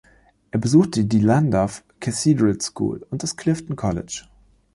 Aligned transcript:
Er 0.49 0.57
besuchte 0.57 1.05
die 1.05 1.19
Llandaff 1.19 1.83
Cathedral 1.99 2.59
School 2.59 3.05
und 3.11 3.21
das 3.21 3.37
Clifton 3.37 3.75
College. 3.75 4.23